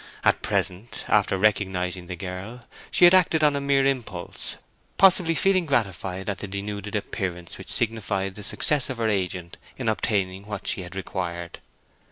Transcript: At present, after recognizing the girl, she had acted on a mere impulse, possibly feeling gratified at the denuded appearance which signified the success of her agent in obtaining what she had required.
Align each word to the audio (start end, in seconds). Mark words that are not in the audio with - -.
At 0.23 0.41
present, 0.41 1.05
after 1.07 1.37
recognizing 1.37 2.07
the 2.07 2.15
girl, 2.15 2.61
she 2.89 3.05
had 3.05 3.13
acted 3.13 3.43
on 3.43 3.55
a 3.55 3.61
mere 3.61 3.85
impulse, 3.85 4.55
possibly 4.97 5.35
feeling 5.35 5.67
gratified 5.67 6.27
at 6.27 6.39
the 6.39 6.47
denuded 6.47 6.95
appearance 6.95 7.59
which 7.59 7.71
signified 7.71 8.33
the 8.33 8.41
success 8.41 8.89
of 8.89 8.97
her 8.97 9.09
agent 9.09 9.57
in 9.77 9.87
obtaining 9.87 10.47
what 10.47 10.65
she 10.65 10.81
had 10.81 10.95
required. 10.95 11.59